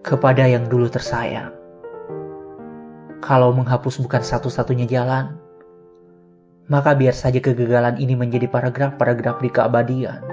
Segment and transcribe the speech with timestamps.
[0.00, 1.52] kepada yang dulu tersayang.
[3.20, 5.36] Kalau menghapus bukan satu-satunya jalan,
[6.72, 10.24] maka biar saja kegagalan ini menjadi paragraf-paragraf di keabadian.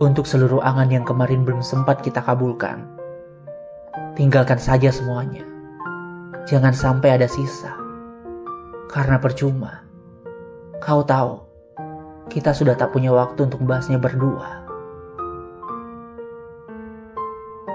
[0.00, 2.84] Untuk seluruh angan yang kemarin belum sempat kita kabulkan,
[4.12, 5.44] tinggalkan saja semuanya.
[6.44, 7.72] Jangan sampai ada sisa,
[8.92, 9.84] karena percuma.
[10.84, 11.40] Kau tahu,
[12.28, 14.59] kita sudah tak punya waktu untuk bahasnya berdua.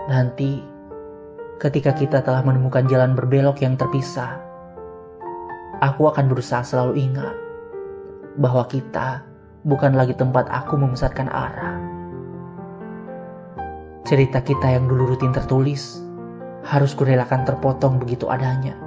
[0.05, 0.61] Nanti,
[1.57, 4.37] ketika kita telah menemukan jalan berbelok yang terpisah,
[5.81, 7.33] aku akan berusaha selalu ingat
[8.37, 9.25] bahwa kita
[9.65, 11.81] bukan lagi tempat aku memusatkan arah.
[14.05, 16.05] Cerita kita yang dulu rutin tertulis
[16.61, 18.77] harus kurelakan terpotong begitu adanya.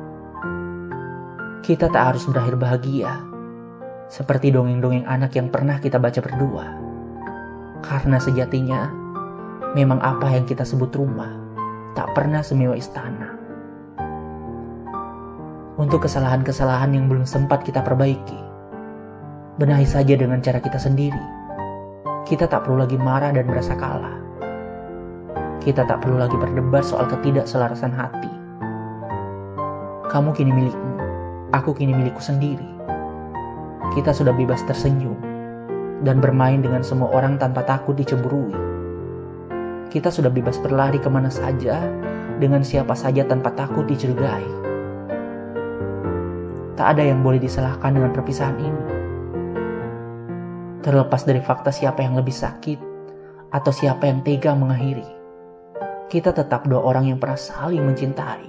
[1.66, 3.10] Kita tak harus berakhir bahagia,
[4.06, 6.78] seperti dongeng-dongeng anak yang pernah kita baca berdua.
[7.82, 9.07] Karena sejatinya,
[9.76, 11.48] Memang apa yang kita sebut rumah
[11.98, 13.34] tak pernah semewah istana.
[15.78, 18.38] Untuk kesalahan-kesalahan yang belum sempat kita perbaiki,
[19.58, 21.18] benahi saja dengan cara kita sendiri.
[22.22, 24.14] Kita tak perlu lagi marah dan merasa kalah.
[25.58, 28.30] Kita tak perlu lagi berdebat soal ketidakselarasan hati.
[30.06, 30.94] Kamu kini milikmu,
[31.50, 32.66] aku kini milikku sendiri.
[33.98, 35.18] Kita sudah bebas tersenyum
[36.06, 38.67] dan bermain dengan semua orang tanpa takut dicemburui
[39.88, 41.80] kita sudah bebas berlari ke mana saja,
[42.38, 44.46] dengan siapa saja tanpa takut dicurigai.
[46.78, 48.84] Tak ada yang boleh disalahkan dengan perpisahan ini.
[50.84, 52.78] Terlepas dari fakta siapa yang lebih sakit,
[53.50, 55.08] atau siapa yang tega mengakhiri,
[56.12, 58.46] kita tetap dua orang yang pernah saling mencintai.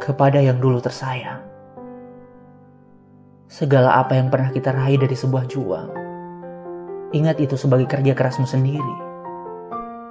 [0.00, 1.39] Kepada yang dulu tersayang,
[3.50, 5.90] segala apa yang pernah kita raih dari sebuah juang.
[7.10, 8.96] Ingat itu sebagai kerja kerasmu sendiri.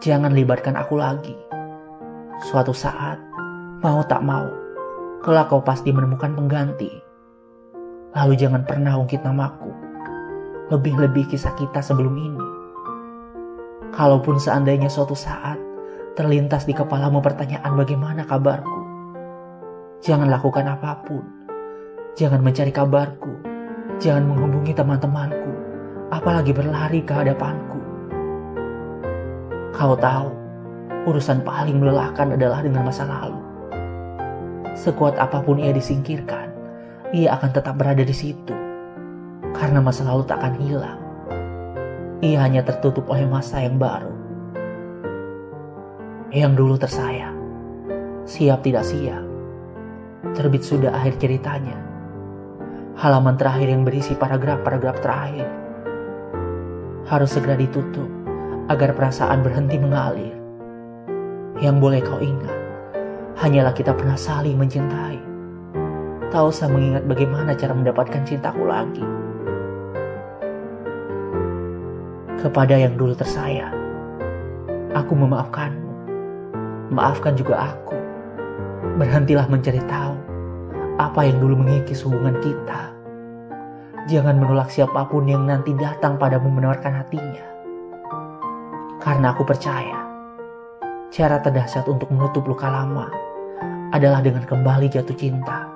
[0.04, 1.40] Jangan libatkan aku lagi.
[2.52, 3.16] Suatu saat,
[3.80, 4.44] mau tak mau,
[5.24, 6.92] kelak kau pasti menemukan pengganti.
[8.12, 9.72] Lalu jangan pernah ungkit namaku.
[10.76, 12.48] Lebih-lebih kisah kita sebelum ini.
[13.96, 15.56] Kalaupun seandainya suatu saat
[16.20, 18.84] terlintas di kepalamu pertanyaan bagaimana kabarku,
[20.04, 21.39] jangan lakukan apa pun
[22.18, 23.30] Jangan mencari kabarku.
[24.02, 25.52] Jangan menghubungi teman-temanku.
[26.10, 27.78] Apalagi berlari ke hadapanku.
[29.76, 30.34] Kau tahu,
[31.06, 33.38] urusan paling melelahkan adalah dengan masa lalu.
[34.74, 36.50] Sekuat apa pun ia disingkirkan,
[37.14, 38.56] ia akan tetap berada di situ.
[39.54, 41.00] Karena masa lalu tak akan hilang.
[42.26, 44.12] Ia hanya tertutup oleh masa yang baru.
[46.34, 47.38] Yang dulu tersayang,
[48.26, 49.24] siap tidak siap.
[50.36, 51.89] Terbit sudah akhir ceritanya
[53.00, 55.48] halaman terakhir yang berisi paragraf-paragraf terakhir.
[57.08, 58.12] Harus segera ditutup
[58.68, 60.36] agar perasaan berhenti mengalir.
[61.64, 62.60] Yang boleh kau ingat,
[63.40, 65.16] hanyalah kita pernah saling mencintai.
[66.28, 69.06] Tak usah mengingat bagaimana cara mendapatkan cintaku lagi.
[72.44, 73.76] Kepada yang dulu tersayang,
[74.92, 75.92] aku memaafkanmu.
[76.92, 77.96] Maafkan juga aku.
[79.00, 80.29] Berhentilah mencari tahu
[81.00, 82.92] apa yang dulu mengikis hubungan kita.
[84.12, 87.46] Jangan menolak siapa pun yang nanti datang padamu menawarkan hatinya.
[89.00, 89.96] Karena aku percaya,
[91.08, 93.08] cara terdahsyat untuk menutup luka lama
[93.96, 95.72] adalah dengan kembali jatuh cinta.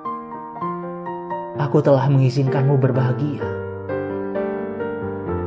[1.56, 3.48] Aku telah mengizinkanmu berbahagia.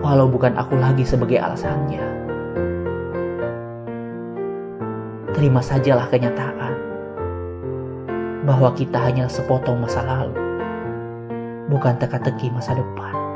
[0.02, 2.02] Walau bukan aku lagi sebagai alasannya.
[5.38, 6.97] Terima sajalah kenyataan
[8.48, 10.32] bahwa kita hanya sepotong masa lalu,
[11.68, 13.27] bukan teka-teki masa depan.